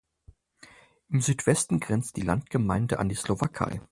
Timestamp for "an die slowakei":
2.97-3.81